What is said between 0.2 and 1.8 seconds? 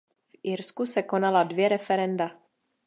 V Irsku se konala dvě